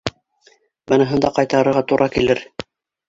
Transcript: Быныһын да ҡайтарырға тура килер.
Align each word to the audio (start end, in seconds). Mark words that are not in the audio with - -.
Быныһын 0.91 1.21
да 1.25 1.31
ҡайтарырға 1.35 1.85
тура 1.93 2.09
килер. 2.17 2.43